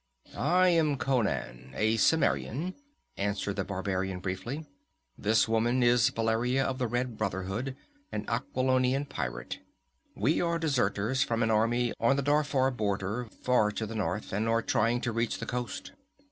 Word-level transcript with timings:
"I 0.35 0.69
am 0.69 0.97
Conan, 0.97 1.73
a 1.75 1.95
Cimmerian," 1.95 2.73
answered 3.17 3.55
the 3.55 3.63
barbarian 3.63 4.19
briefly. 4.19 4.65
"This 5.15 5.47
woman 5.47 5.83
is 5.83 6.09
Valeria 6.09 6.65
of 6.65 6.79
the 6.79 6.87
Red 6.87 7.19
Brotherhood, 7.19 7.75
an 8.11 8.25
Aquilonian 8.27 9.05
pirate. 9.05 9.59
We 10.15 10.41
are 10.41 10.57
deserters 10.57 11.21
from 11.21 11.43
an 11.43 11.51
army 11.51 11.93
on 11.99 12.15
the 12.15 12.23
Darfar 12.23 12.71
border, 12.71 13.27
far 13.43 13.69
to 13.73 13.85
the 13.85 13.93
north, 13.93 14.33
and 14.33 14.49
are 14.49 14.63
trying 14.63 15.01
to 15.01 15.11
reach 15.11 15.37
the 15.37 15.45
coast." 15.45 15.91